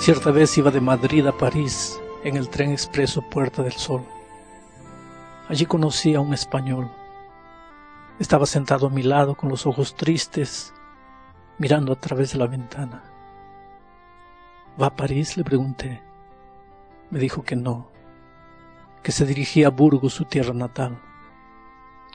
[0.00, 4.02] Cierta vez iba de Madrid a París en el tren expreso Puerta del Sol.
[5.46, 6.90] Allí conocí a un español.
[8.18, 10.72] Estaba sentado a mi lado con los ojos tristes,
[11.58, 13.02] mirando a través de la ventana.
[14.80, 15.36] ¿Va a París?
[15.36, 16.00] le pregunté.
[17.10, 17.90] Me dijo que no,
[19.02, 20.98] que se dirigía a Burgos, su tierra natal.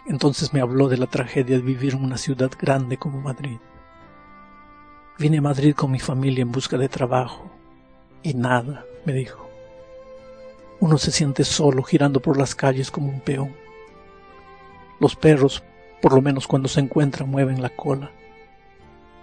[0.07, 3.59] Entonces me habló de la tragedia de vivir en una ciudad grande como Madrid.
[5.19, 7.54] Vine a Madrid con mi familia en busca de trabajo
[8.25, 9.47] y nada, me dijo.
[10.79, 13.55] Uno se siente solo girando por las calles como un peón.
[14.99, 15.63] Los perros,
[16.01, 18.09] por lo menos cuando se encuentran, mueven la cola,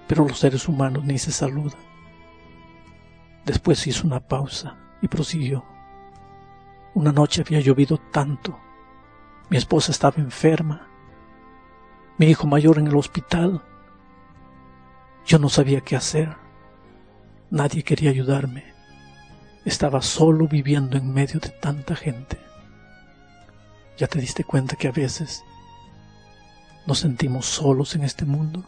[0.06, 1.80] pero los seres humanos ni se saludan.
[3.44, 5.64] Después hizo una pausa y prosiguió.
[6.94, 8.56] Una noche había llovido tanto.
[9.50, 10.86] Mi esposa estaba enferma.
[12.18, 13.64] Mi hijo mayor en el hospital.
[15.26, 16.36] Yo no sabía qué hacer.
[17.50, 18.72] Nadie quería ayudarme.
[19.64, 22.38] Estaba solo viviendo en medio de tanta gente.
[23.96, 25.44] ¿Ya te diste cuenta que a veces
[26.86, 28.64] nos sentimos solos en este mundo?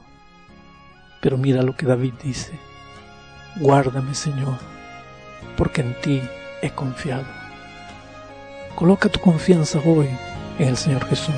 [1.20, 2.53] Pero mira lo que David dice.
[3.56, 4.59] Guárdame, Señor,
[5.56, 6.23] porque en ti
[6.62, 7.25] he confiado.
[8.77, 10.08] Coloca tu confianza hoy
[10.58, 11.34] en el Señor Jesús.